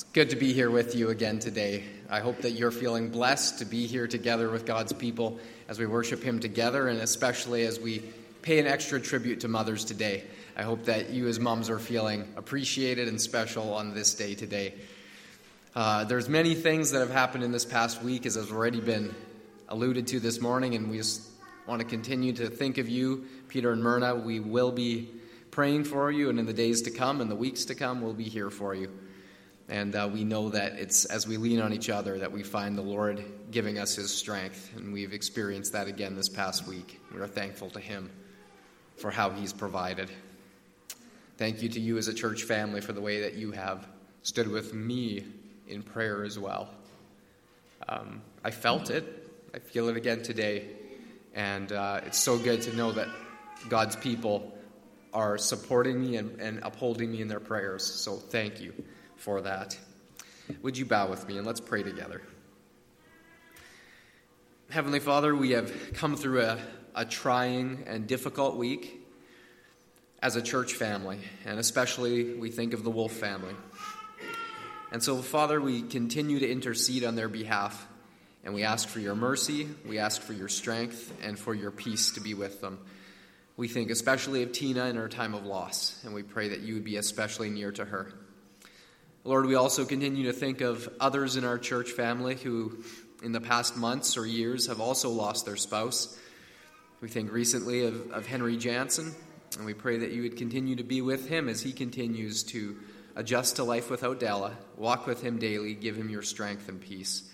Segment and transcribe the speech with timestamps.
[0.00, 1.84] It's good to be here with you again today.
[2.08, 5.38] I hope that you're feeling blessed to be here together with God's people
[5.68, 7.98] as we worship Him together, and especially as we
[8.40, 10.24] pay an extra tribute to mothers today.
[10.56, 14.72] I hope that you, as moms, are feeling appreciated and special on this day today.
[15.74, 19.14] Uh, there's many things that have happened in this past week, as has already been
[19.68, 21.28] alluded to this morning, and we just
[21.66, 24.14] want to continue to think of you, Peter and Myrna.
[24.14, 25.10] We will be
[25.50, 28.14] praying for you, and in the days to come and the weeks to come, we'll
[28.14, 28.90] be here for you.
[29.70, 32.76] And uh, we know that it's as we lean on each other that we find
[32.76, 34.72] the Lord giving us his strength.
[34.76, 37.00] And we've experienced that again this past week.
[37.14, 38.10] We are thankful to him
[38.96, 40.10] for how he's provided.
[41.36, 43.86] Thank you to you as a church family for the way that you have
[44.22, 45.24] stood with me
[45.68, 46.68] in prayer as well.
[47.88, 49.30] Um, I felt it.
[49.54, 50.66] I feel it again today.
[51.32, 53.06] And uh, it's so good to know that
[53.68, 54.52] God's people
[55.14, 57.86] are supporting me and, and upholding me in their prayers.
[57.86, 58.74] So thank you
[59.20, 59.78] for that.
[60.62, 62.22] Would you bow with me and let's pray together?
[64.70, 66.58] Heavenly Father, we have come through a,
[66.94, 68.98] a trying and difficult week
[70.22, 73.54] as a church family, and especially we think of the Wolf family.
[74.90, 77.86] And so, Father, we continue to intercede on their behalf,
[78.42, 82.12] and we ask for your mercy, we ask for your strength, and for your peace
[82.12, 82.78] to be with them.
[83.56, 86.74] We think especially of Tina in her time of loss, and we pray that you
[86.74, 88.12] would be especially near to her.
[89.22, 92.82] Lord, we also continue to think of others in our church family who,
[93.22, 96.18] in the past months or years, have also lost their spouse.
[97.02, 99.14] We think recently of, of Henry Jansen,
[99.58, 102.78] and we pray that you would continue to be with him as he continues to
[103.14, 104.56] adjust to life without Della.
[104.78, 107.30] Walk with him daily, give him your strength and peace.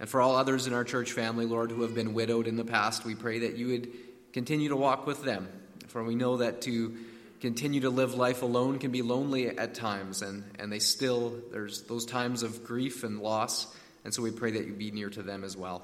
[0.00, 2.64] And for all others in our church family, Lord, who have been widowed in the
[2.64, 3.88] past, we pray that you would
[4.34, 5.48] continue to walk with them.
[5.88, 6.94] For we know that to
[7.42, 11.82] continue to live life alone can be lonely at times, and, and they still, there's
[11.82, 13.66] those times of grief and loss,
[14.04, 15.82] and so we pray that you be near to them as well.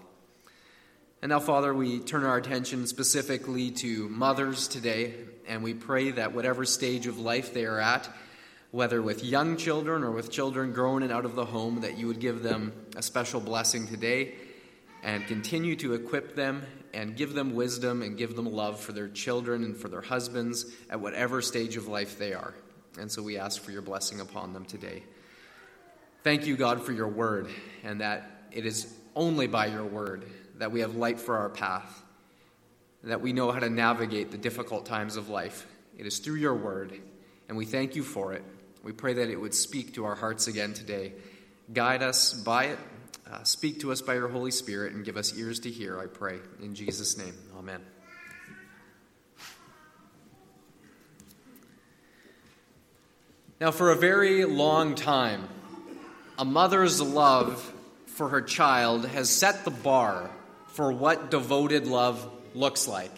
[1.21, 5.15] And now, Father, we turn our attention specifically to mothers today,
[5.49, 8.09] and we pray that whatever stage of life they are at,
[8.71, 12.07] whether with young children or with children grown and out of the home, that you
[12.07, 14.33] would give them a special blessing today
[15.03, 19.09] and continue to equip them and give them wisdom and give them love for their
[19.09, 22.55] children and for their husbands at whatever stage of life they are.
[22.99, 25.05] And so we ask for your blessing upon them today.
[26.25, 27.49] Thank you, God, for your word,
[27.85, 30.25] and that it is only by your word
[30.57, 32.03] that we have light for our path,
[33.05, 35.67] that we know how to navigate the difficult times of life.
[35.97, 36.93] It is through your word,
[37.49, 38.43] and we thank you for it.
[38.83, 41.13] We pray that it would speak to our hearts again today.
[41.73, 42.79] Guide us by it
[43.31, 46.07] uh, speak to us by your Holy Spirit and give us ears to hear, I
[46.07, 46.39] pray.
[46.63, 47.81] In Jesus' name, amen.
[53.61, 55.49] Now, for a very long time,
[56.39, 57.75] a mother's love
[58.07, 60.31] for her child has set the bar
[60.69, 63.13] for what devoted love looks like.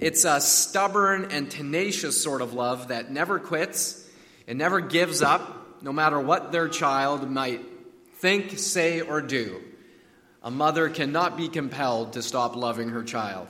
[0.00, 4.08] It's a stubborn and tenacious sort of love that never quits
[4.46, 7.60] and never gives up, no matter what their child might
[8.18, 9.62] think, say, or do,
[10.42, 13.46] a mother cannot be compelled to stop loving her child.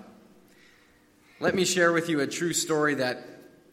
[1.41, 3.25] Let me share with you a true story that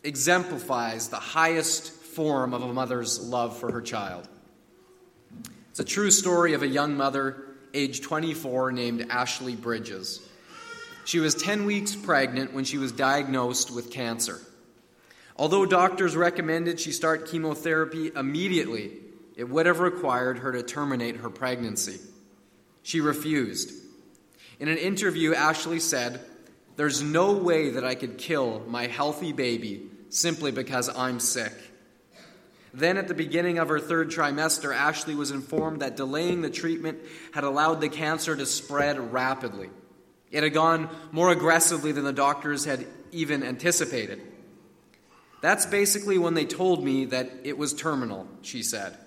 [0.04, 4.28] exemplifies the highest form of a mother's love for her child.
[5.72, 10.22] It's a true story of a young mother, age 24, named Ashley Bridges.
[11.04, 14.40] She was 10 weeks pregnant when she was diagnosed with cancer.
[15.36, 18.92] Although doctors recommended she start chemotherapy immediately
[19.36, 22.00] it would have required her to terminate her pregnancy.
[22.84, 23.72] She refused.
[24.60, 26.22] In an interview, Ashley said,
[26.76, 31.54] There's no way that I could kill my healthy baby simply because I'm sick.
[32.74, 37.00] Then, at the beginning of her third trimester, Ashley was informed that delaying the treatment
[37.34, 39.70] had allowed the cancer to spread rapidly.
[40.30, 44.22] It had gone more aggressively than the doctors had even anticipated.
[45.42, 48.98] That's basically when they told me that it was terminal, she said.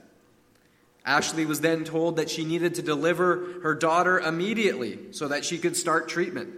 [1.09, 5.57] Ashley was then told that she needed to deliver her daughter immediately so that she
[5.57, 6.51] could start treatment.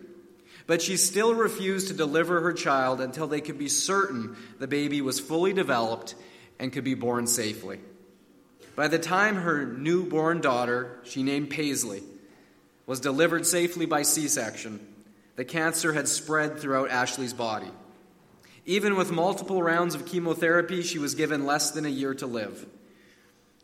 [0.67, 5.03] But she still refused to deliver her child until they could be certain the baby
[5.03, 6.17] was fully developed
[6.59, 7.79] and could be born safely.
[8.75, 12.03] By the time her newborn daughter, she named Paisley,
[12.87, 14.85] was delivered safely by C section,
[15.37, 17.71] the cancer had spread throughout Ashley's body.
[18.67, 22.67] Even with multiple rounds of chemotherapy, she was given less than a year to live.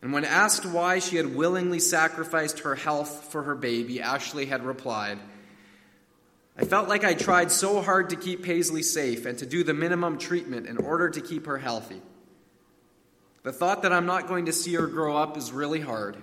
[0.02, 4.64] And when asked why she had willingly sacrificed her health for her baby, Ashley had
[4.64, 5.18] replied,
[6.58, 9.74] I felt like I tried so hard to keep Paisley safe and to do the
[9.74, 12.00] minimum treatment in order to keep her healthy.
[13.42, 16.16] The thought that I'm not going to see her grow up is really hard.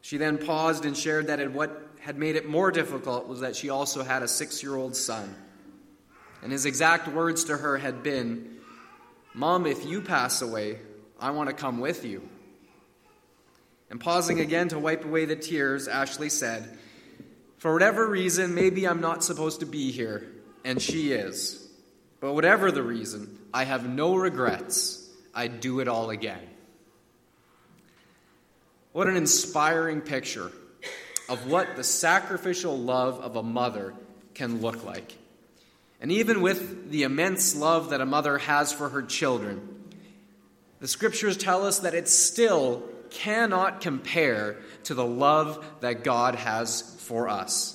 [0.00, 3.70] She then paused and shared that what had made it more difficult was that she
[3.70, 5.34] also had a six year old son.
[6.42, 8.58] And his exact words to her had been,
[9.34, 10.78] Mom, if you pass away,
[11.18, 12.28] I want to come with you.
[13.90, 16.78] And pausing again to wipe away the tears, Ashley said,
[17.58, 20.30] For whatever reason, maybe I'm not supposed to be here,
[20.64, 21.66] and she is.
[22.20, 25.08] But whatever the reason, I have no regrets.
[25.34, 26.42] I'd do it all again.
[28.92, 30.50] What an inspiring picture
[31.28, 33.94] of what the sacrificial love of a mother
[34.34, 35.16] can look like.
[36.00, 39.77] And even with the immense love that a mother has for her children,
[40.80, 46.96] the scriptures tell us that it still cannot compare to the love that God has
[47.00, 47.74] for us.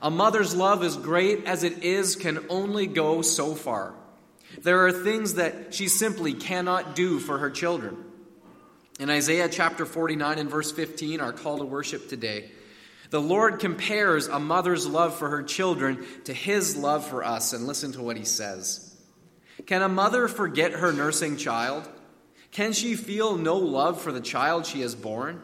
[0.00, 3.94] A mother's love, as great as it is, can only go so far.
[4.60, 7.96] There are things that she simply cannot do for her children.
[8.98, 12.50] In Isaiah chapter 49 and verse 15, our call to worship today,
[13.10, 17.52] the Lord compares a mother's love for her children to his love for us.
[17.52, 18.96] And listen to what he says
[19.66, 21.88] Can a mother forget her nursing child?
[22.52, 25.42] Can she feel no love for the child she has borne?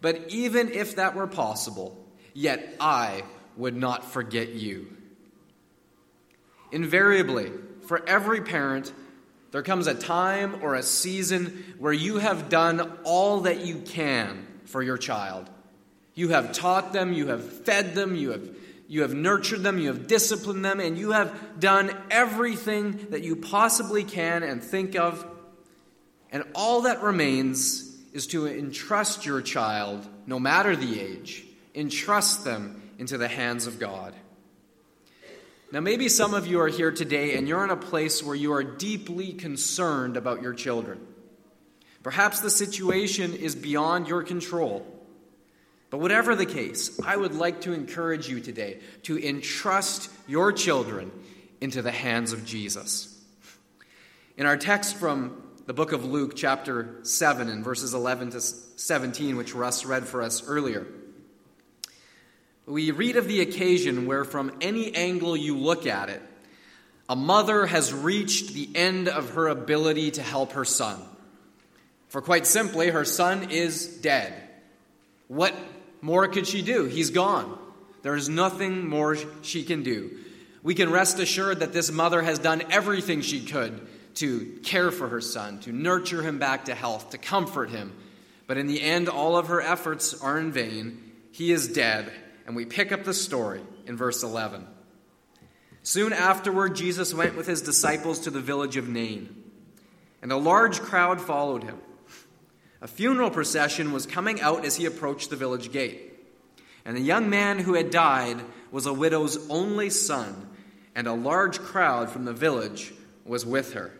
[0.00, 1.96] But even if that were possible,
[2.34, 3.22] yet I
[3.56, 4.88] would not forget you.
[6.72, 7.52] Invariably,
[7.86, 8.92] for every parent,
[9.52, 14.46] there comes a time or a season where you have done all that you can
[14.64, 15.48] for your child.
[16.14, 18.56] You have taught them, you have fed them, you have,
[18.88, 23.36] you have nurtured them, you have disciplined them, and you have done everything that you
[23.36, 25.24] possibly can and think of
[26.36, 32.82] and all that remains is to entrust your child, no matter the age, entrust them
[32.98, 34.12] into the hands of God.
[35.72, 38.52] Now, maybe some of you are here today and you're in a place where you
[38.52, 41.00] are deeply concerned about your children.
[42.02, 44.86] Perhaps the situation is beyond your control.
[45.88, 51.10] But whatever the case, I would like to encourage you today to entrust your children
[51.62, 53.18] into the hands of Jesus.
[54.36, 59.36] In our text from the book of Luke, chapter 7, and verses 11 to 17,
[59.36, 60.86] which Russ read for us earlier.
[62.66, 66.22] We read of the occasion where, from any angle you look at it,
[67.08, 71.00] a mother has reached the end of her ability to help her son.
[72.08, 74.34] For quite simply, her son is dead.
[75.26, 75.54] What
[76.00, 76.84] more could she do?
[76.84, 77.58] He's gone.
[78.02, 80.16] There is nothing more she can do.
[80.62, 85.08] We can rest assured that this mother has done everything she could to care for
[85.08, 87.94] her son, to nurture him back to health, to comfort him.
[88.46, 91.12] But in the end, all of her efforts are in vain.
[91.32, 92.12] He is dead.
[92.46, 94.66] And we pick up the story in verse 11.
[95.82, 99.44] Soon afterward, Jesus went with his disciples to the village of Nain,
[100.20, 101.78] and a large crowd followed him.
[102.80, 106.12] A funeral procession was coming out as he approached the village gate.
[106.84, 108.40] And the young man who had died
[108.72, 110.48] was a widow's only son,
[110.94, 112.92] and a large crowd from the village
[113.24, 113.92] was with her.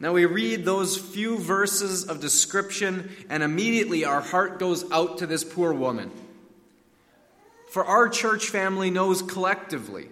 [0.00, 5.26] Now we read those few verses of description, and immediately our heart goes out to
[5.26, 6.10] this poor woman.
[7.70, 10.08] For our church family knows collectively,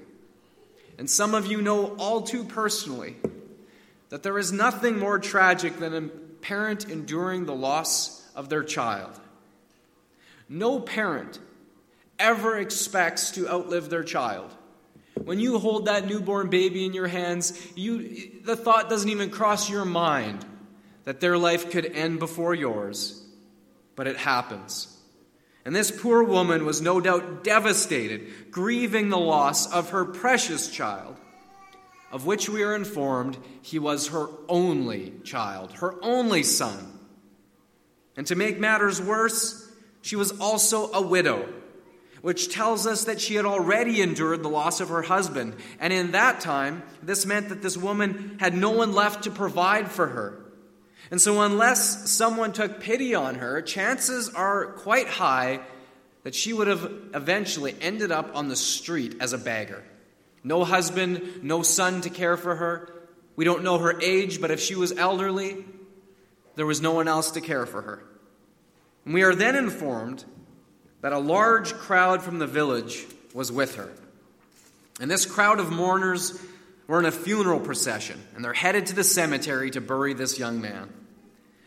[0.99, 3.17] and some of you know all too personally,
[4.11, 6.03] that there is nothing more tragic than a
[6.43, 9.19] parent enduring the loss of their child.
[10.51, 11.39] No parent
[12.19, 14.55] ever expects to outlive their child.
[15.29, 19.69] When you hold that newborn baby in your hands, you, the thought doesn't even cross
[19.69, 20.43] your mind
[21.05, 23.23] that their life could end before yours.
[23.95, 24.89] But it happens.
[25.67, 31.15] And this poor woman was no doubt devastated, grieving the loss of her precious child,
[32.11, 36.99] of which we are informed he was her only child, her only son.
[38.17, 39.71] And to make matters worse,
[40.01, 41.47] she was also a widow
[42.23, 45.55] which tells us that she had already endured the loss of her husband.
[45.81, 49.91] And in that time, this meant that this woman had no one left to provide
[49.91, 50.45] for her.
[51.11, 55.61] And so, unless someone took pity on her, chances are quite high
[56.25, 59.83] that she would have eventually ended up on the street as a beggar.
[60.45, 62.93] No husband, no son to care for her.
[63.37, 65.65] We don't know her age, but if she was elderly,
[66.57, 68.03] there was no one else to care for her.
[69.05, 70.25] And we are then informed
[71.01, 73.91] that a large crowd from the village was with her.
[75.01, 76.41] And this crowd of mourners
[76.87, 80.61] were in a funeral procession, and they're headed to the cemetery to bury this young
[80.61, 80.93] man.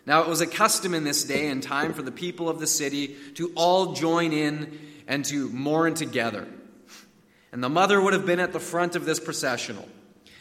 [0.05, 2.67] Now, it was a custom in this day and time for the people of the
[2.67, 6.47] city to all join in and to mourn together.
[7.51, 9.87] And the mother would have been at the front of this processional,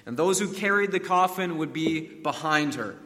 [0.06, 2.96] and those who carried the coffin would be behind her.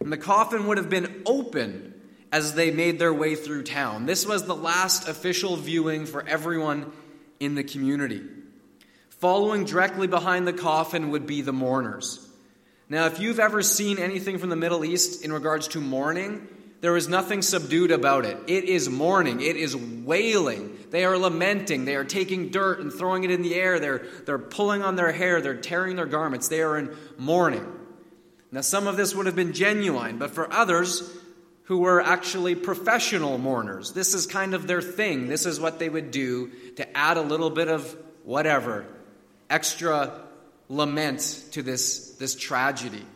[0.00, 1.94] And the coffin would have been open
[2.32, 4.06] as they made their way through town.
[4.06, 6.92] This was the last official viewing for everyone
[7.40, 8.22] in the community.
[9.08, 12.26] Following directly behind the coffin would be the mourners.
[12.88, 16.48] Now, if you've ever seen anything from the Middle East in regards to mourning,
[16.80, 18.38] there is nothing subdued about it.
[18.46, 19.40] It is mourning.
[19.42, 20.78] It is wailing.
[20.90, 21.84] They are lamenting.
[21.84, 23.78] They are taking dirt and throwing it in the air.
[23.78, 25.40] They're, they're pulling on their hair.
[25.40, 26.48] They're tearing their garments.
[26.48, 27.66] They are in mourning.
[28.50, 31.08] Now, some of this would have been genuine, but for others
[31.70, 35.28] who were actually professional mourners, this is kind of their thing.
[35.28, 38.84] This is what they would do to add a little bit of whatever,
[39.48, 40.20] extra
[40.68, 43.06] lament to this, this tragedy.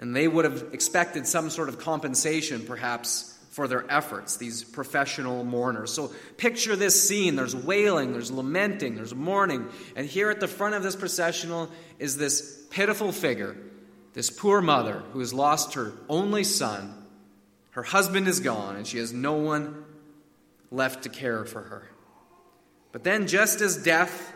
[0.00, 5.44] And they would have expected some sort of compensation, perhaps, for their efforts, these professional
[5.44, 5.92] mourners.
[5.92, 7.36] So picture this scene.
[7.36, 9.64] There's wailing, there's lamenting, there's mourning.
[9.94, 13.56] And here at the front of this processional is this pitiful figure,
[14.12, 17.04] this poor mother who has lost her only son.
[17.76, 19.84] Her husband is gone, and she has no one
[20.70, 21.86] left to care for her.
[22.90, 24.32] But then, just as death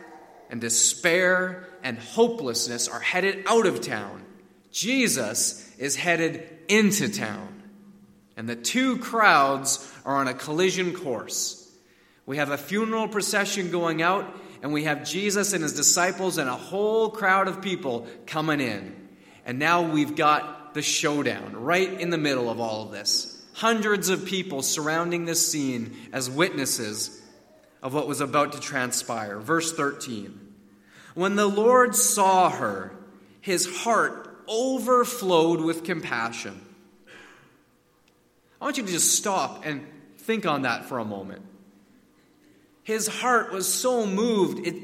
[0.50, 4.26] and despair and hopelessness are headed out of town,
[4.70, 7.62] Jesus is headed into town.
[8.36, 11.66] And the two crowds are on a collision course.
[12.26, 16.50] We have a funeral procession going out, and we have Jesus and his disciples and
[16.50, 19.08] a whole crowd of people coming in.
[19.46, 23.36] And now we've got the showdown right in the middle of all of this.
[23.54, 27.20] Hundreds of people surrounding this scene as witnesses
[27.82, 29.38] of what was about to transpire.
[29.38, 30.38] Verse 13.
[31.14, 32.92] When the Lord saw her,
[33.40, 36.60] his heart overflowed with compassion.
[38.60, 39.86] I want you to just stop and
[40.18, 41.42] think on that for a moment.
[42.82, 44.66] His heart was so moved.
[44.66, 44.74] It,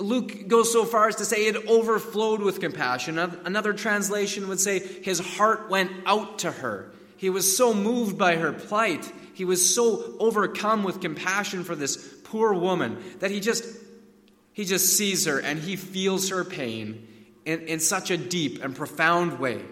[0.00, 3.18] Luke goes so far as to say it overflowed with compassion.
[3.18, 6.90] Another translation would say his heart went out to her.
[7.16, 9.10] He was so moved by her plight.
[9.34, 13.64] He was so overcome with compassion for this poor woman that he just
[14.52, 17.06] he just sees her and he feels her pain
[17.44, 19.62] in, in such a deep and profound way.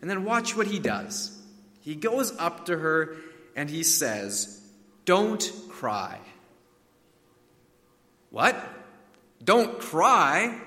[0.00, 1.38] And then watch what he does.
[1.80, 3.16] He goes up to her
[3.54, 4.60] and he says,
[5.04, 6.18] Don't cry.
[8.30, 8.56] What?
[9.42, 10.58] Don't cry?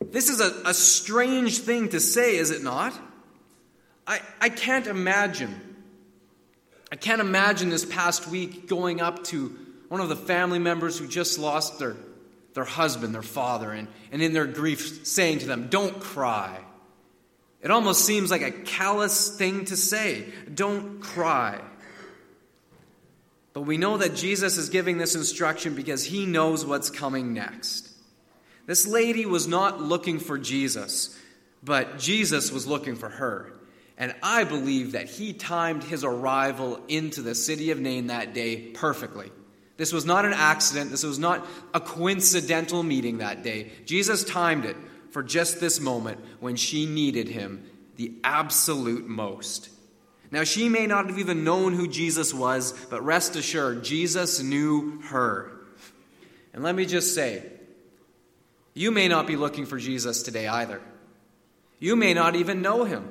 [0.00, 2.98] This is a, a strange thing to say, is it not?
[4.06, 5.76] I, I can't imagine.
[6.90, 9.56] I can't imagine this past week going up to
[9.88, 11.96] one of the family members who just lost their
[12.54, 16.58] their husband, their father, and, and in their grief saying to them, Don't cry.
[17.62, 20.26] It almost seems like a callous thing to say.
[20.52, 21.60] Don't cry.
[23.52, 27.90] But we know that Jesus is giving this instruction because he knows what's coming next.
[28.66, 31.18] This lady was not looking for Jesus,
[31.62, 33.52] but Jesus was looking for her.
[33.98, 38.56] And I believe that he timed his arrival into the city of Nain that day
[38.56, 39.30] perfectly.
[39.76, 40.90] This was not an accident.
[40.90, 43.72] This was not a coincidental meeting that day.
[43.86, 44.76] Jesus timed it
[45.10, 47.64] for just this moment when she needed him
[47.96, 49.68] the absolute most.
[50.30, 55.00] Now, she may not have even known who Jesus was, but rest assured, Jesus knew
[55.02, 55.50] her.
[56.52, 57.44] And let me just say,
[58.74, 60.80] you may not be looking for Jesus today either.
[61.80, 63.08] You may not even know him.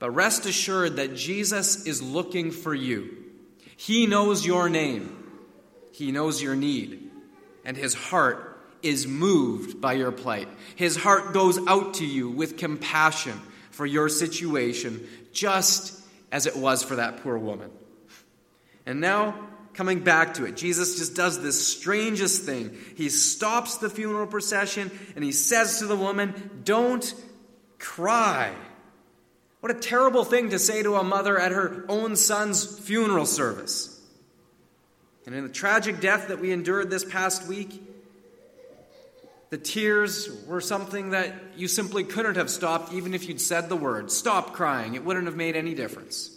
[0.00, 3.16] But rest assured that Jesus is looking for you.
[3.76, 5.24] He knows your name.
[5.92, 7.08] He knows your need,
[7.64, 10.48] and his heart is moved by your plight.
[10.74, 16.03] His heart goes out to you with compassion for your situation, just
[16.34, 17.70] as it was for that poor woman.
[18.86, 19.38] And now,
[19.72, 22.76] coming back to it, Jesus just does this strangest thing.
[22.96, 27.14] He stops the funeral procession and he says to the woman, Don't
[27.78, 28.52] cry.
[29.60, 34.02] What a terrible thing to say to a mother at her own son's funeral service.
[35.26, 37.80] And in the tragic death that we endured this past week,
[39.54, 43.76] the tears were something that you simply couldn't have stopped even if you'd said the
[43.76, 44.10] word.
[44.10, 44.96] Stop crying.
[44.96, 46.36] It wouldn't have made any difference.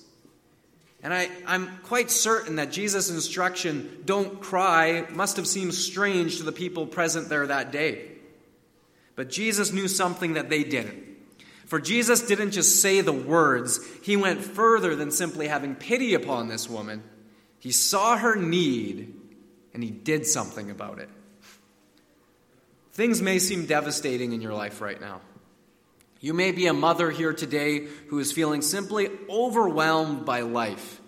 [1.01, 6.43] And I, I'm quite certain that Jesus' instruction, don't cry, must have seemed strange to
[6.43, 8.07] the people present there that day.
[9.15, 11.03] But Jesus knew something that they didn't.
[11.65, 16.49] For Jesus didn't just say the words, he went further than simply having pity upon
[16.49, 17.01] this woman.
[17.57, 19.15] He saw her need
[19.73, 21.09] and he did something about it.
[22.97, 25.21] Things may seem devastating in your life right now.
[26.19, 30.99] You may be a mother here today who is feeling simply overwhelmed by life.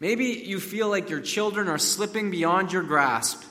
[0.00, 3.44] Maybe you feel like your children are slipping beyond your grasp,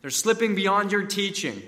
[0.00, 1.60] they're slipping beyond your teaching.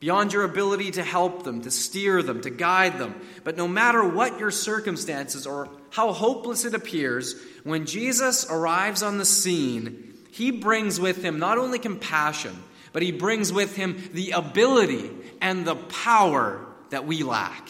[0.00, 3.14] beyond your ability to help them, to steer them, to guide them.
[3.44, 9.18] But no matter what your circumstances or how hopeless it appears, when Jesus arrives on
[9.18, 12.56] the scene, he brings with him not only compassion,
[12.96, 15.10] but he brings with him the ability
[15.42, 17.68] and the power that we lack.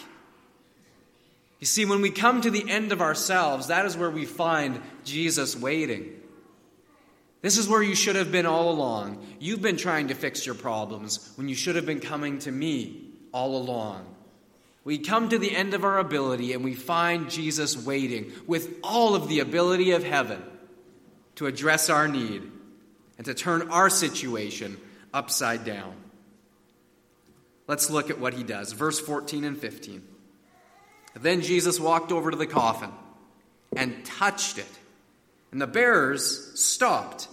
[1.59, 4.81] You see, when we come to the end of ourselves, that is where we find
[5.03, 6.13] Jesus waiting.
[7.43, 9.27] This is where you should have been all along.
[9.41, 13.11] You've been trying to fix your problems when you should have been coming to me
[13.33, 14.07] all along.
[14.85, 19.17] We come to the end of our ability and we find Jesus waiting with all
[19.17, 20.41] of the ability of heaven
[21.35, 22.49] to address our need
[23.19, 24.77] and to turn our situation
[25.17, 25.95] upside down.
[27.67, 28.73] Let's look at what he does.
[28.73, 30.03] Verse 14 and 15.
[31.15, 32.91] Then Jesus walked over to the coffin
[33.75, 34.79] and touched it,
[35.51, 37.29] and the bearers stopped.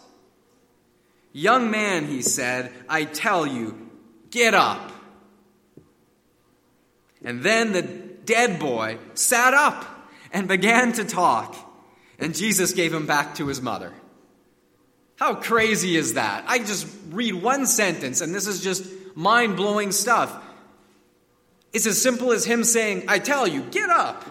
[1.33, 3.89] Young man, he said, I tell you,
[4.31, 4.91] get up.
[7.23, 9.85] And then the dead boy sat up
[10.31, 11.55] and began to talk,
[12.17, 13.91] and Jesus gave him back to his mother.
[15.17, 16.45] How crazy is that?
[16.47, 20.35] I just read one sentence, and this is just mind blowing stuff.
[21.71, 24.23] It's as simple as him saying, I tell you, get up.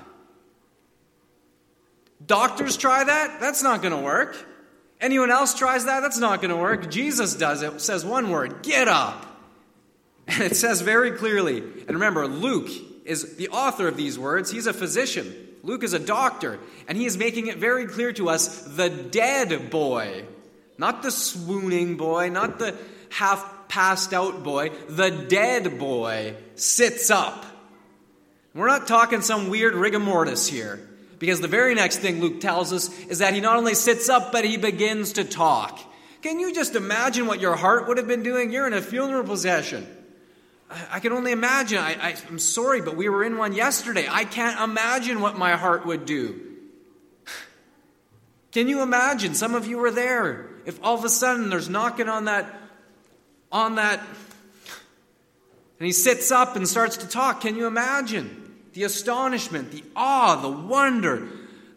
[2.25, 3.41] Doctors try that?
[3.41, 4.37] That's not going to work.
[5.01, 6.01] Anyone else tries that?
[6.01, 6.89] That's not going to work.
[6.89, 9.27] Jesus does it, says one word get up.
[10.29, 12.71] And it says very clearly, and remember, Luke
[13.05, 15.35] is the author of these words, he's a physician.
[15.65, 19.71] Luke is a doctor, and he is making it very clear to us the dead
[19.71, 20.25] boy,
[20.83, 22.77] not the swooning boy, not the
[23.09, 27.47] half passed out boy, the dead boy sits up.
[28.53, 30.81] We're not talking some weird rigor mortis here,
[31.21, 34.33] because the very next thing Luke tells us is that he not only sits up,
[34.33, 35.79] but he begins to talk.
[36.21, 38.51] Can you just imagine what your heart would have been doing?
[38.51, 39.87] You're in a funeral procession.
[40.91, 41.79] I can only imagine.
[41.79, 44.09] I, am sorry, but we were in one yesterday.
[44.11, 46.41] I can't imagine what my heart would do.
[48.51, 49.35] Can you imagine?
[49.35, 50.52] Some of you were there.
[50.67, 52.63] If all of a sudden there's knocking on that
[53.53, 54.01] on that.
[55.79, 57.43] And he sits up and starts to talk.
[57.43, 58.39] Can you imagine?
[58.73, 61.29] The astonishment, the awe, the wonder,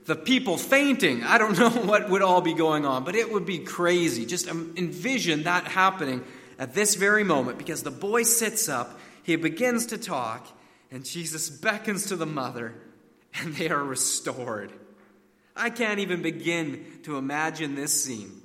[0.05, 1.23] the people fainting.
[1.23, 4.25] I don't know what would all be going on, but it would be crazy.
[4.25, 6.23] Just um, envision that happening
[6.57, 10.47] at this very moment because the boy sits up, he begins to talk,
[10.89, 12.73] and Jesus beckons to the mother,
[13.33, 14.71] and they are restored.
[15.55, 18.41] I can't even begin to imagine this scene.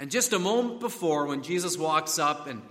[0.00, 2.62] And just a moment before, when Jesus walks up, and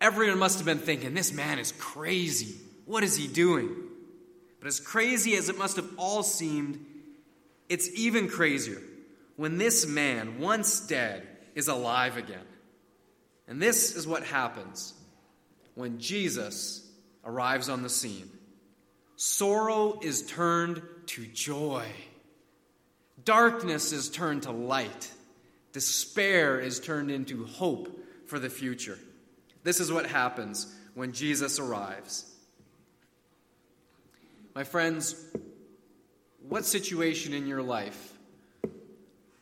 [0.00, 2.56] everyone must have been thinking, this man is crazy.
[2.86, 3.70] What is he doing?
[4.58, 6.84] But as crazy as it must have all seemed,
[7.68, 8.82] it's even crazier
[9.36, 12.44] when this man, once dead, is alive again.
[13.46, 14.92] And this is what happens
[15.76, 16.84] when Jesus
[17.24, 18.28] arrives on the scene
[19.14, 21.86] sorrow is turned to joy,
[23.24, 25.12] darkness is turned to light.
[25.76, 28.98] Despair is turned into hope for the future.
[29.62, 32.24] This is what happens when Jesus arrives.
[34.54, 35.22] My friends,
[36.48, 38.14] what situation in your life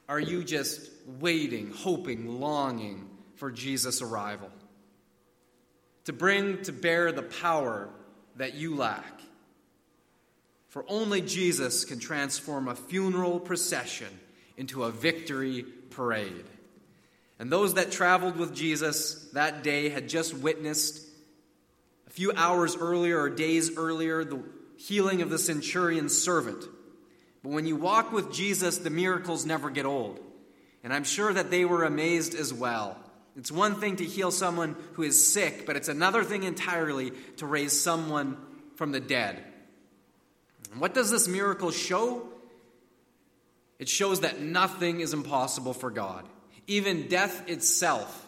[0.09, 4.51] are you just waiting, hoping, longing for Jesus' arrival?
[6.07, 7.91] To bring to bear the power
[8.35, 9.21] that you lack.
[10.67, 14.09] For only Jesus can transform a funeral procession
[14.57, 15.65] into a victory
[15.95, 16.45] parade.
[17.39, 21.01] And those that traveled with Jesus that day had just witnessed
[22.07, 24.43] a few hours earlier or days earlier the
[24.77, 26.65] healing of the centurion's servant.
[27.43, 30.21] But when you walk with Jesus, the miracles never get old.
[30.83, 32.99] And I'm sure that they were amazed as well.
[33.37, 37.47] It's one thing to heal someone who is sick, but it's another thing entirely to
[37.47, 38.37] raise someone
[38.77, 39.43] from the dead.
[40.71, 42.29] And what does this miracle show?
[43.85, 46.25] It shows that nothing is impossible for God.
[46.67, 48.27] Even death itself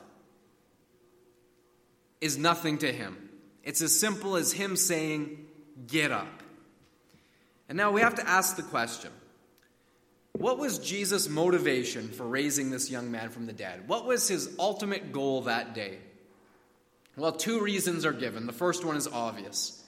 [2.20, 3.30] is nothing to him.
[3.64, 5.46] It's as simple as him saying,
[5.86, 6.42] Get up.
[7.70, 9.10] And now we have to ask the question
[10.32, 13.88] what was Jesus' motivation for raising this young man from the dead?
[13.88, 15.96] What was his ultimate goal that day?
[17.16, 18.44] Well, two reasons are given.
[18.44, 19.82] The first one is obvious.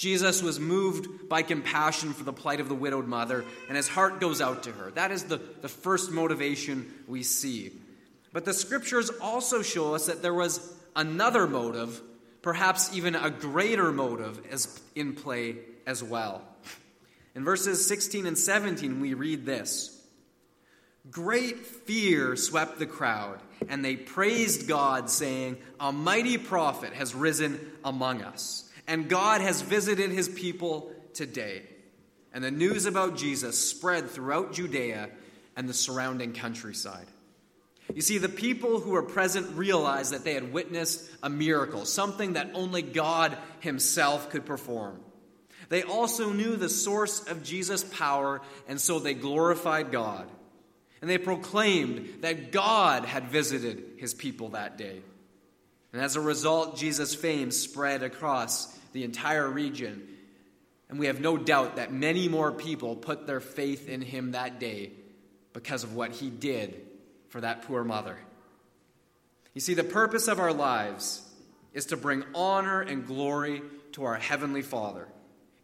[0.00, 4.18] Jesus was moved by compassion for the plight of the widowed mother, and his heart
[4.18, 4.90] goes out to her.
[4.92, 7.72] That is the, the first motivation we see.
[8.32, 12.00] But the scriptures also show us that there was another motive,
[12.40, 16.40] perhaps even a greater motive, as in play as well.
[17.34, 20.02] In verses 16 and 17, we read this
[21.10, 27.60] Great fear swept the crowd, and they praised God, saying, A mighty prophet has risen
[27.84, 31.62] among us, and God has visited his people today.
[32.32, 35.10] And the news about Jesus spread throughout Judea
[35.56, 37.06] and the surrounding countryside.
[37.94, 42.34] You see, the people who were present realized that they had witnessed a miracle, something
[42.34, 45.00] that only God Himself could perform.
[45.68, 50.28] They also knew the source of Jesus' power, and so they glorified God.
[51.00, 55.00] And they proclaimed that God had visited His people that day.
[55.92, 60.06] And as a result, Jesus' fame spread across the entire region.
[60.88, 64.58] And we have no doubt that many more people put their faith in Him that
[64.58, 64.92] day
[65.52, 66.80] because of what He did
[67.28, 68.16] for that poor mother.
[69.54, 71.26] You see, the purpose of our lives
[71.72, 75.08] is to bring honor and glory to our Heavenly Father.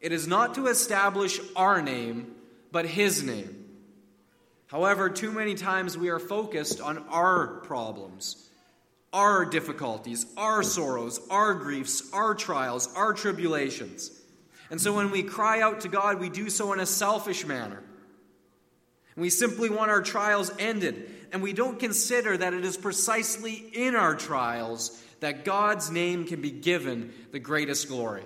[0.01, 2.35] It is not to establish our name,
[2.71, 3.65] but His name.
[4.69, 8.46] However, too many times we are focused on our problems,
[9.17, 14.11] our difficulties, our sorrows, our griefs, our trials, our tribulations.
[14.71, 17.83] And so when we cry out to God, we do so in a selfish manner.
[19.17, 23.97] We simply want our trials ended, and we don't consider that it is precisely in
[23.97, 28.25] our trials that God's name can be given the greatest glory.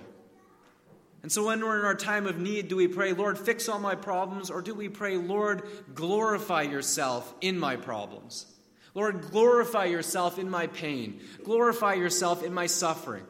[1.23, 3.79] And so, when we're in our time of need, do we pray, Lord, fix all
[3.79, 4.51] my problems?
[4.51, 5.63] Or do we pray, Lord,
[5.95, 8.47] glorify yourself in my problems?
[8.95, 11.21] Lord, glorify yourself in my pain.
[11.45, 13.25] Glorify yourself in my suffering.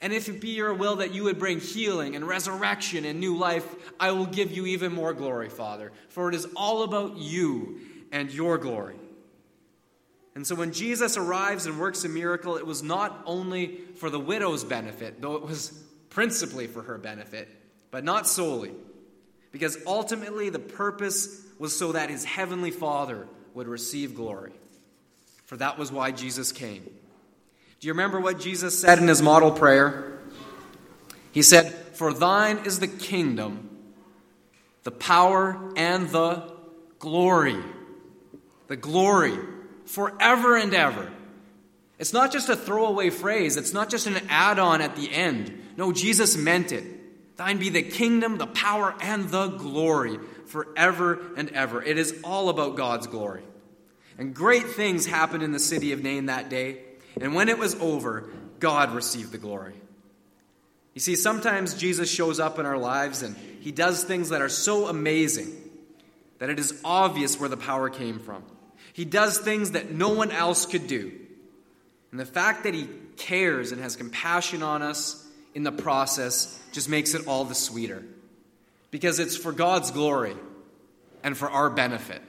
[0.00, 3.36] And if it be your will that you would bring healing and resurrection and new
[3.36, 3.64] life,
[4.00, 5.92] I will give you even more glory, Father.
[6.08, 7.80] For it is all about you
[8.10, 8.96] and your glory.
[10.34, 14.18] And so when Jesus arrives and works a miracle, it was not only for the
[14.18, 15.70] widow's benefit, though it was
[16.10, 17.48] principally for her benefit,
[17.90, 18.72] but not solely.
[19.52, 24.52] Because ultimately, the purpose was so that his heavenly Father would receive glory.
[25.52, 26.82] For that was why Jesus came.
[26.82, 30.18] Do you remember what Jesus said in his model prayer?
[31.30, 33.68] He said, For thine is the kingdom,
[34.84, 36.50] the power, and the
[36.98, 37.62] glory.
[38.68, 39.36] The glory
[39.84, 41.12] forever and ever.
[41.98, 45.52] It's not just a throwaway phrase, it's not just an add on at the end.
[45.76, 47.36] No, Jesus meant it.
[47.36, 51.82] Thine be the kingdom, the power, and the glory forever and ever.
[51.82, 53.42] It is all about God's glory.
[54.18, 56.78] And great things happened in the city of Nain that day.
[57.20, 59.74] And when it was over, God received the glory.
[60.94, 64.48] You see, sometimes Jesus shows up in our lives and he does things that are
[64.48, 65.50] so amazing
[66.38, 68.42] that it is obvious where the power came from.
[68.92, 71.12] He does things that no one else could do.
[72.10, 76.88] And the fact that he cares and has compassion on us in the process just
[76.88, 78.02] makes it all the sweeter.
[78.90, 80.36] Because it's for God's glory
[81.22, 82.20] and for our benefit.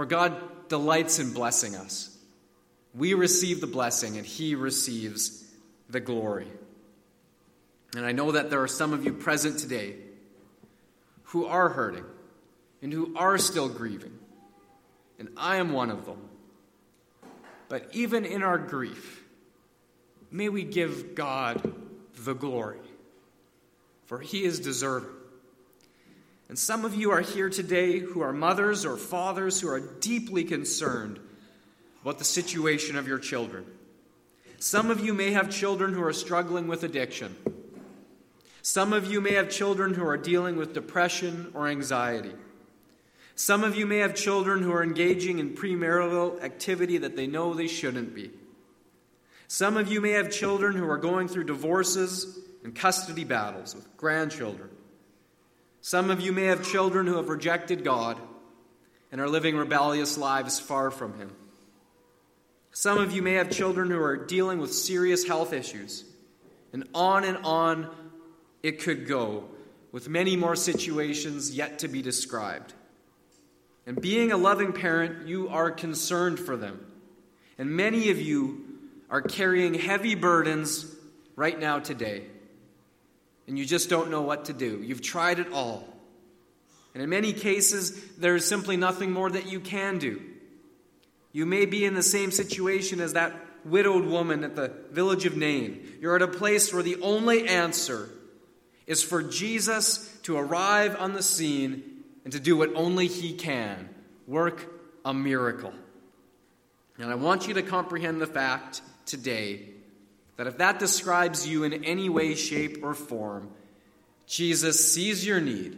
[0.00, 2.16] For God delights in blessing us.
[2.94, 5.46] We receive the blessing, and He receives
[5.90, 6.46] the glory.
[7.94, 9.96] And I know that there are some of you present today
[11.24, 12.06] who are hurting
[12.80, 14.18] and who are still grieving.
[15.18, 16.30] And I am one of them.
[17.68, 19.22] But even in our grief,
[20.30, 21.74] may we give God
[22.24, 22.80] the glory,
[24.06, 25.19] for He is deserving.
[26.50, 30.42] And some of you are here today who are mothers or fathers who are deeply
[30.42, 31.20] concerned
[32.02, 33.64] about the situation of your children.
[34.58, 37.36] Some of you may have children who are struggling with addiction.
[38.62, 42.34] Some of you may have children who are dealing with depression or anxiety.
[43.36, 47.54] Some of you may have children who are engaging in premarital activity that they know
[47.54, 48.32] they shouldn't be.
[49.46, 53.96] Some of you may have children who are going through divorces and custody battles with
[53.96, 54.70] grandchildren.
[55.82, 58.18] Some of you may have children who have rejected God
[59.10, 61.32] and are living rebellious lives far from Him.
[62.72, 66.04] Some of you may have children who are dealing with serious health issues.
[66.72, 67.90] And on and on
[68.62, 69.44] it could go,
[69.90, 72.74] with many more situations yet to be described.
[73.86, 76.86] And being a loving parent, you are concerned for them.
[77.58, 78.64] And many of you
[79.10, 80.86] are carrying heavy burdens
[81.34, 82.26] right now today.
[83.50, 84.80] And you just don't know what to do.
[84.80, 85.84] You've tried it all.
[86.94, 90.22] And in many cases, there is simply nothing more that you can do.
[91.32, 93.34] You may be in the same situation as that
[93.64, 95.84] widowed woman at the village of Nain.
[96.00, 98.08] You're at a place where the only answer
[98.86, 103.88] is for Jesus to arrive on the scene and to do what only He can
[104.28, 104.72] work
[105.04, 105.74] a miracle.
[106.98, 109.69] And I want you to comprehend the fact today
[110.40, 113.50] that if that describes you in any way, shape, or form,
[114.26, 115.76] Jesus sees your need.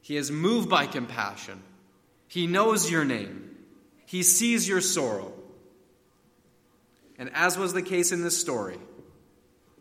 [0.00, 1.62] He is moved by compassion
[2.26, 3.56] He knows your name,
[4.06, 5.32] He sees your sorrow.
[7.16, 8.80] And as was the case in this story,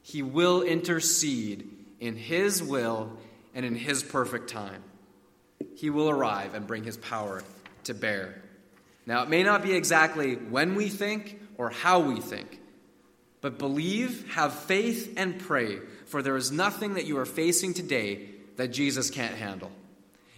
[0.04, 1.68] He will intercede
[2.00, 3.18] in His will
[3.56, 4.84] and in His perfect time.
[5.76, 7.44] He will arrive and bring His power
[7.86, 8.40] to bear.
[9.08, 12.60] Now, it may not be exactly when we think or how we think,
[13.42, 18.28] but believe, have faith, and pray, for there is nothing that you are facing today
[18.58, 19.72] that Jesus can't handle.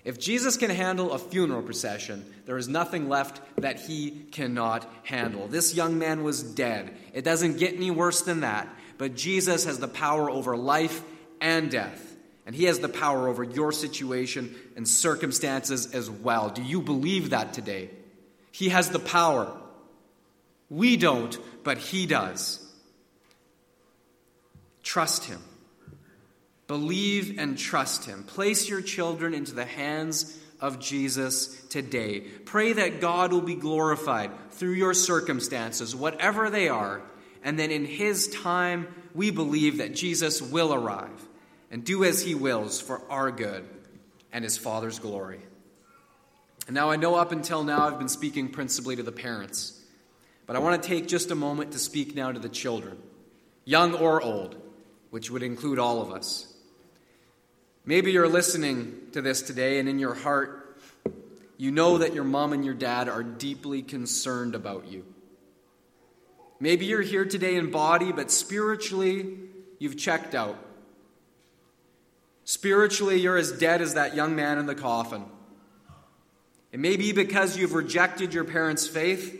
[0.04, 5.48] If Jesus can handle a funeral procession, there is nothing left that he cannot handle.
[5.48, 6.96] This young man was dead.
[7.14, 8.68] It doesn't get any worse than that.
[8.98, 11.02] But Jesus has the power over life
[11.40, 12.08] and death.
[12.46, 16.50] And he has the power over your situation and circumstances as well.
[16.50, 17.90] Do you believe that today?
[18.52, 19.56] He has the power.
[20.70, 22.61] We don't, but He does.
[24.84, 25.41] Trust Him.
[26.67, 28.24] Believe and trust Him.
[28.24, 32.22] Place your children into the hands of Jesus today.
[32.22, 37.02] Pray that God will be glorified through your circumstances, whatever they are.
[37.44, 41.28] And then in His time, we believe that Jesus will arrive
[41.72, 43.67] and do as He wills for our good
[44.32, 45.41] and His Father's glory.
[46.67, 49.78] And now I know up until now I've been speaking principally to the parents,
[50.46, 52.98] but I want to take just a moment to speak now to the children,
[53.65, 54.56] young or old,
[55.12, 56.52] which would include all of us.
[57.86, 60.82] Maybe you're listening to this today, and in your heart,
[61.58, 65.06] you know that your mom and your dad are deeply concerned about you.
[66.60, 69.38] Maybe you're here today in body, but spiritually,
[69.80, 70.58] you've checked out.
[72.43, 75.26] Spiritually, you're as dead as that young man in the coffin.
[76.71, 79.39] It may be because you've rejected your parents' faith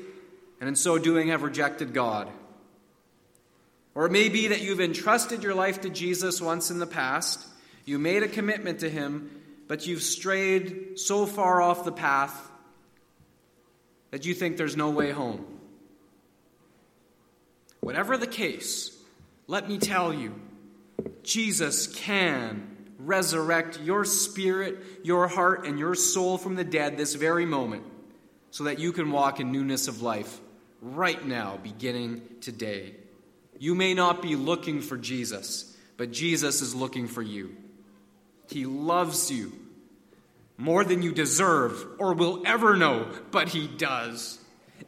[0.60, 2.28] and in so doing have rejected God.
[3.94, 7.46] Or it may be that you've entrusted your life to Jesus once in the past,
[7.86, 9.30] you made a commitment to Him,
[9.68, 12.50] but you've strayed so far off the path
[14.12, 15.46] that you think there's no way home.
[17.80, 18.96] Whatever the case,
[19.48, 20.36] let me tell you,
[21.24, 22.68] Jesus can
[23.00, 27.84] resurrect your spirit, your heart, and your soul from the dead this very moment
[28.52, 30.40] so that you can walk in newness of life
[30.82, 32.96] right now, beginning today.
[33.62, 37.56] You may not be looking for Jesus, but Jesus is looking for you.
[38.50, 39.52] He loves you
[40.58, 44.40] more than you deserve or will ever know, but He does.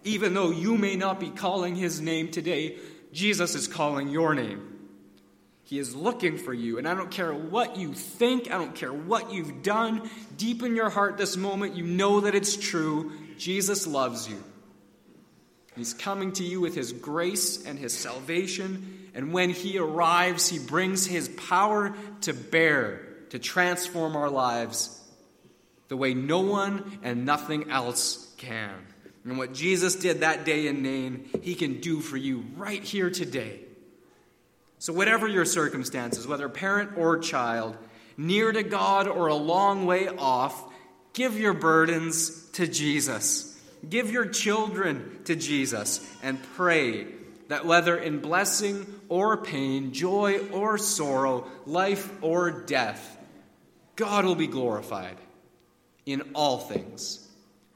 [0.03, 2.77] Even though you may not be calling His name today,
[3.11, 4.89] Jesus is calling your name.
[5.65, 6.79] He is looking for you.
[6.79, 10.09] And I don't care what you think, I don't care what you've done.
[10.35, 13.11] Deep in your heart this moment, you know that it's true.
[13.37, 14.43] Jesus loves you.
[15.75, 19.09] He's coming to you with his grace and his salvation.
[19.15, 24.99] And when he arrives, he brings his power to bear to transform our lives
[25.87, 28.73] the way no one and nothing else can.
[29.23, 33.09] And what Jesus did that day in Nain, he can do for you right here
[33.09, 33.59] today.
[34.79, 37.77] So, whatever your circumstances, whether parent or child,
[38.17, 40.61] near to God or a long way off,
[41.13, 43.52] give your burdens to Jesus.
[43.87, 47.07] Give your children to Jesus and pray
[47.49, 53.17] that whether in blessing or pain, joy or sorrow, life or death,
[53.95, 55.17] God will be glorified
[56.05, 57.27] in all things.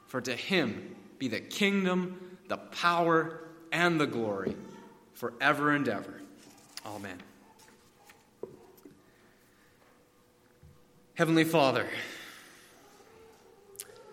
[0.07, 3.41] For to him be the kingdom, the power,
[3.71, 4.55] and the glory
[5.13, 6.21] forever and ever.
[6.85, 7.21] Amen.
[11.15, 11.87] Heavenly Father,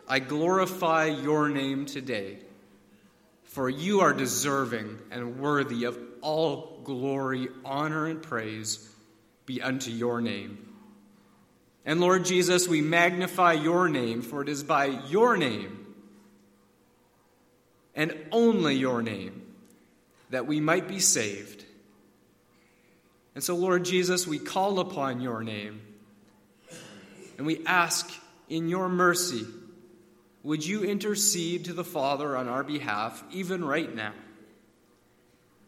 [0.09, 2.39] I glorify your name today,
[3.45, 8.91] for you are deserving and worthy of all glory, honor, and praise
[9.47, 10.59] be unto your name.
[11.85, 15.95] And Lord Jesus, we magnify your name, for it is by your name
[17.95, 19.43] and only your name
[20.31, 21.65] that we might be saved.
[23.35, 25.83] And so, Lord Jesus, we call upon your name
[27.37, 28.11] and we ask
[28.49, 29.45] in your mercy,
[30.45, 34.13] would you intercede to the Father on our behalf, even right now?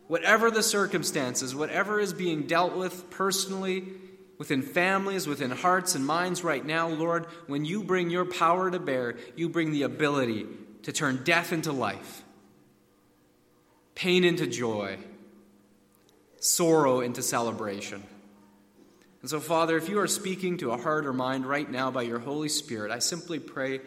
[0.07, 3.85] Whatever the circumstances, whatever is being dealt with personally,
[4.39, 8.79] within families, within hearts and minds right now, Lord, when you bring your power to
[8.79, 10.47] bear, you bring the ability
[10.85, 12.23] to turn death into life,
[13.97, 14.99] pain into joy
[16.47, 18.03] sorrow into celebration.
[19.21, 22.03] And so, Father, if you are speaking to a heart or mind right now by
[22.03, 23.81] your Holy Spirit, I simply pray,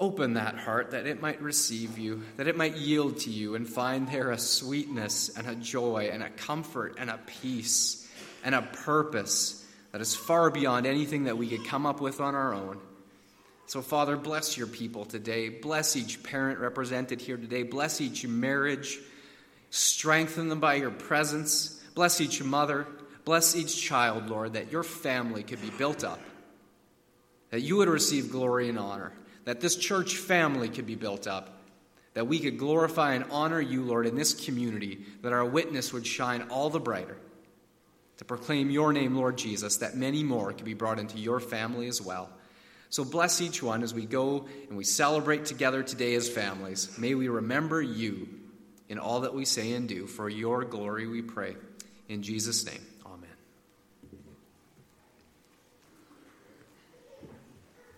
[0.00, 3.68] open that heart that it might receive you, that it might yield to you and
[3.68, 8.08] find there a sweetness and a joy and a comfort and a peace
[8.44, 12.34] and a purpose that is far beyond anything that we could come up with on
[12.34, 12.78] our own.
[13.66, 15.48] So, Father, bless your people today.
[15.48, 17.64] Bless each parent represented here today.
[17.64, 18.98] Bless each marriage.
[19.70, 21.82] Strengthen them by your presence.
[21.94, 22.86] Bless each mother.
[23.26, 26.20] Bless each child, Lord, that your family could be built up,
[27.50, 29.12] that you would receive glory and honor,
[29.48, 31.62] that this church family could be built up,
[32.12, 36.06] that we could glorify and honor you, Lord, in this community, that our witness would
[36.06, 37.16] shine all the brighter
[38.18, 41.88] to proclaim your name, Lord Jesus, that many more could be brought into your family
[41.88, 42.28] as well.
[42.90, 46.98] So bless each one as we go and we celebrate together today as families.
[46.98, 48.28] May we remember you
[48.90, 50.06] in all that we say and do.
[50.06, 51.56] For your glory we pray.
[52.06, 52.82] In Jesus' name.